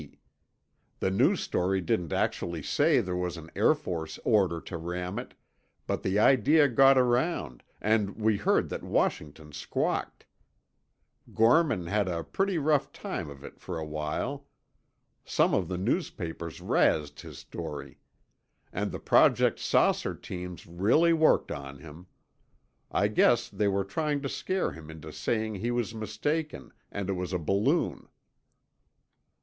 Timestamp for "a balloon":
27.33-28.07